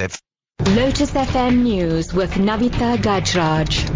[0.00, 3.88] Lotus FM News with Navitha Gajraj.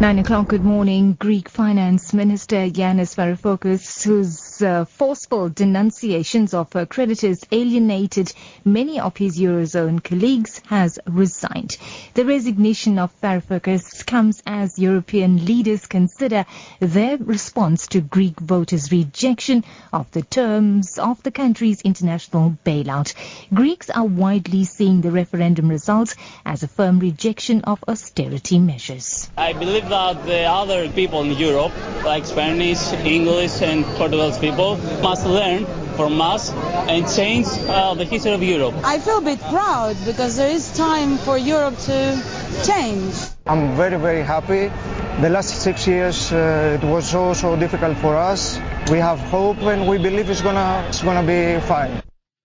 [0.00, 1.14] Nine o'clock, good morning.
[1.14, 8.32] Greek Finance Minister Yanis Varoufakis, whose uh, forceful denunciations of uh, creditors alienated
[8.64, 11.76] many of his Eurozone colleagues, has resigned.
[12.14, 16.46] The resignation of Varoufakis comes as European leaders consider
[16.80, 23.14] their response to Greek voters' rejection of the terms of the country's international bailout.
[23.52, 29.30] Greeks are widely seeing the referendum results as a firm rejection of austerity measures.
[29.36, 31.72] I believe that the other people in Europe,
[32.04, 35.66] like Spanish, English, and Portuguese people, must learn
[35.96, 36.52] from us
[36.88, 38.74] and change uh, the history of Europe.
[38.84, 42.22] I feel a bit proud because there is time for Europe to
[42.64, 43.14] change.
[43.46, 44.70] I'm very, very happy.
[45.20, 48.58] The last six years uh, it was so, so difficult for us.
[48.90, 52.02] We have hope and we believe it's gonna, it's gonna be fine.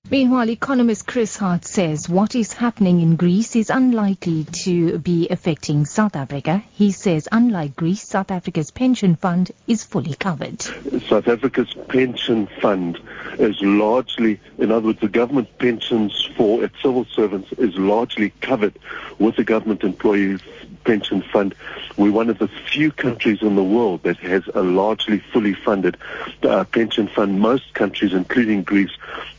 [0.10, 5.84] Meanwhile, economist Chris Hart says what is happening in Greece is unlikely to be affecting
[5.84, 6.64] South Africa.
[6.72, 10.62] He says, unlike Greece, South Africa's pension fund is fully covered.
[10.62, 12.98] South Africa's pension fund
[13.38, 18.80] is largely, in other words, the government pensions for its civil servants is largely covered
[19.20, 20.40] with the government employees
[20.86, 21.54] pension fund.
[21.98, 25.98] We're one of the few countries in the world that has a largely fully funded
[26.44, 27.42] uh, pension fund.
[27.42, 28.96] Most countries, including Greece,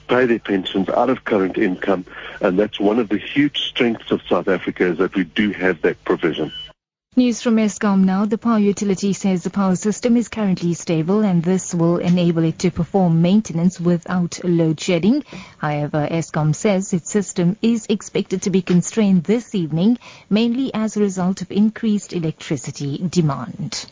[0.08, 2.04] pay their pensions out of current income,
[2.40, 5.82] and that's one of the huge strengths of South Africa is that we do have
[5.82, 6.50] that provision.
[7.16, 8.26] News from Eskom now.
[8.26, 12.60] The power utility says the power system is currently stable and this will enable it
[12.60, 15.24] to perform maintenance without load shedding.
[15.58, 19.98] However, Eskom says its system is expected to be constrained this evening,
[20.30, 23.86] mainly as a result of increased electricity demand.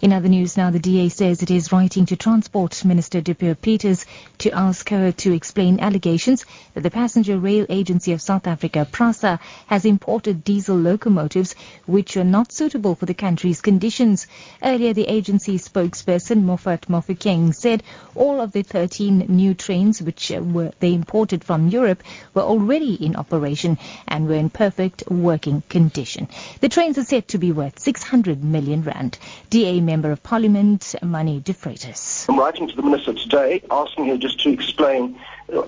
[0.00, 4.04] In other news now, the DA says it is writing to Transport Minister Dipuo Peters
[4.38, 9.38] to ask her to explain allegations that the Passenger Rail Agency of South Africa, PRASA,
[9.68, 11.54] has imported diesel locomotives
[11.86, 14.26] which are not suitable for the country's conditions.
[14.64, 17.84] Earlier, the agency spokesperson Moffat Mofokeng said
[18.16, 22.02] all of the 13 new trains which were they imported from Europe
[22.34, 23.78] were already in operation
[24.08, 26.26] and were in perfect working condition.
[26.60, 29.18] The trains are said to be worth 600 million rand.
[29.50, 32.26] DA Member of Parliament, Manny de Freitas.
[32.28, 35.18] I'm writing to the Minister today asking her just to explain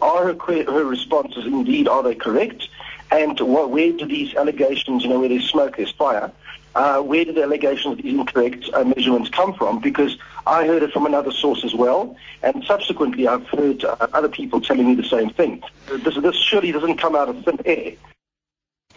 [0.02, 2.68] are her, her responses indeed, are they correct?
[3.10, 6.32] And what, where do these allegations, you know, where there's smoke, there's fire,
[6.74, 9.80] uh, where do the allegations of these incorrect uh, measurements come from?
[9.80, 14.28] Because I heard it from another source as well, and subsequently I've heard uh, other
[14.28, 15.62] people telling me the same thing.
[15.88, 17.92] This, this surely doesn't come out of thin air.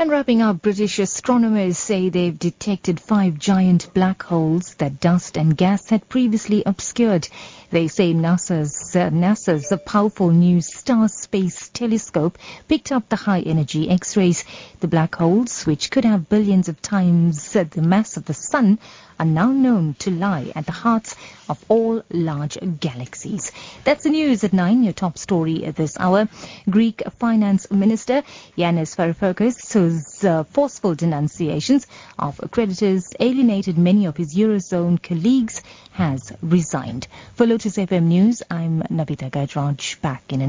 [0.02, 5.58] And wrapping up, British astronomers say they've detected five giant black holes that dust and
[5.58, 7.28] gas had previously obscured.
[7.72, 12.38] They say NASA's, uh, NASA's powerful NuSTAR Space Telescope
[12.70, 14.46] picked up the high energy X-rays.
[14.80, 18.80] The black holes, which could have billions of times the mass of the Sun,
[19.20, 21.16] are now known to lie at the hearts
[21.50, 23.52] of all large galaxies.
[23.84, 26.30] That's the news at 9, your top story at this hour.
[26.70, 28.24] Greek Finance Minister
[28.58, 31.88] Yanis Varoufakis, whose uh, forceful denunciations
[32.20, 37.08] of creditors alienated many of his Eurozone colleagues, has resigned.
[37.34, 40.48] For Lotus FM News, I'm Navitha Gajraj, back in an